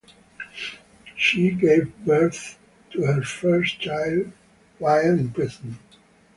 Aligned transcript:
She 1.15 1.51
gave 1.51 1.95
birth 2.03 2.57
to 2.89 3.03
her 3.03 3.21
first 3.21 3.79
child 3.79 4.33
while 4.79 5.05
in 5.05 5.29
prison. 5.29 5.77